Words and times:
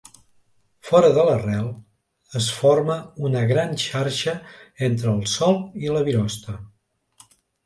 Fora 0.87 1.09
de 1.17 1.25
l’arrel 1.27 1.67
es 2.39 2.47
forma 2.61 2.95
una 3.29 3.43
gran 3.53 3.77
xarxa 3.85 4.35
entre 4.89 5.13
el 5.13 5.23
sòl 5.37 5.61
i 5.85 5.93
la 5.99 6.03
virosta. 6.11 6.59